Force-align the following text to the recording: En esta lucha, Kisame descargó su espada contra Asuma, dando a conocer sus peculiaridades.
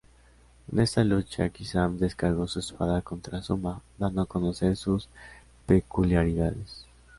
En 0.71 0.79
esta 0.79 1.03
lucha, 1.03 1.49
Kisame 1.49 1.99
descargó 1.99 2.47
su 2.47 2.57
espada 2.57 3.03
contra 3.03 3.37
Asuma, 3.37 3.83
dando 3.99 4.23
a 4.23 4.25
conocer 4.25 4.75
sus 4.75 5.07
peculiaridades. 5.67 6.87